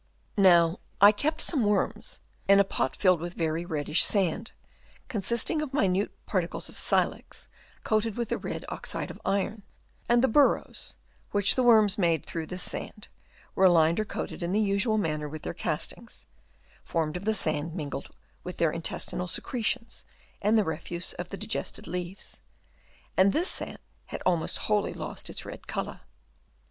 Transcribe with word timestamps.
Now 0.35 0.79
I 0.99 1.11
kept 1.11 1.41
some 1.41 1.61
worms 1.63 2.21
in 2.47 2.59
a 2.59 2.63
pot 2.63 2.95
filled 2.95 3.19
with 3.19 3.35
very 3.35 3.61
fine 3.65 3.71
reddish 3.71 4.03
Chap. 4.07 4.15
Y. 4.15 4.21
AND 4.21 4.25
DENUDATION. 4.25 4.49
24o 4.49 4.73
sand, 4.73 5.07
consisting 5.09 5.61
of 5.61 5.73
minute 5.75 6.25
particles 6.25 6.69
of 6.69 6.79
silex 6.79 7.49
coated 7.83 8.17
with 8.17 8.29
the 8.29 8.39
red 8.39 8.65
oxide 8.67 9.11
of 9.11 9.21
iron; 9.23 9.61
and 10.09 10.23
the 10.23 10.27
burrows, 10.27 10.97
which 11.29 11.53
the 11.53 11.61
worms 11.61 11.99
made 11.99 12.25
through 12.25 12.47
this 12.47 12.63
sand, 12.63 13.09
were 13.53 13.69
lined 13.69 13.99
or 13.99 14.05
coated 14.05 14.41
in 14.41 14.53
the 14.53 14.59
usual 14.59 14.97
manner 14.97 15.29
with 15.29 15.43
their 15.43 15.53
castings, 15.53 16.25
formed 16.83 17.15
of 17.15 17.25
the 17.25 17.35
sand 17.35 17.75
mingled 17.75 18.09
with 18.43 18.57
their 18.57 18.71
intestinal 18.71 19.27
secretions 19.27 20.03
and 20.41 20.57
the 20.57 20.63
refuse 20.63 21.13
of 21.19 21.29
the 21.29 21.37
digested 21.37 21.85
leaves; 21.85 22.41
and 23.15 23.33
this 23.33 23.51
sand 23.51 23.77
had 24.07 24.23
almost 24.25 24.57
wholly 24.65 24.93
lost 24.93 25.29
its 25.29 25.45
red 25.45 25.67
colour. 25.67 26.01